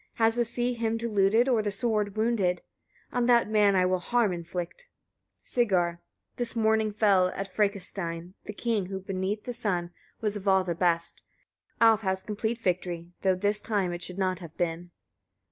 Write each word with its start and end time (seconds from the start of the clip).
Has 0.15 0.33
the 0.33 0.45
sea 0.45 0.73
him 0.73 0.97
deluded, 0.97 1.47
or 1.47 1.61
the 1.61 1.69
sword 1.69 2.17
wounded? 2.17 2.63
On 3.13 3.27
that 3.27 3.47
man 3.51 3.75
I 3.75 3.85
will 3.85 3.99
harm 3.99 4.33
inflict. 4.33 4.89
Sigar. 5.45 5.99
39. 5.99 5.99
This 6.37 6.55
morning 6.55 6.91
fell, 6.91 7.27
at 7.35 7.47
Frekastein, 7.53 8.33
the 8.45 8.53
king 8.53 8.87
who 8.87 8.99
beneath 8.99 9.43
the 9.43 9.53
sun 9.53 9.91
was 10.19 10.35
of 10.35 10.47
all 10.47 10.63
the 10.63 10.73
best. 10.73 11.21
Alf 11.79 12.01
has 12.01 12.23
complete 12.23 12.59
victory, 12.59 13.11
though 13.21 13.35
this 13.35 13.61
time 13.61 13.93
it 13.93 14.01
should 14.01 14.17
not 14.17 14.39
have 14.39 14.57
been! 14.57 14.89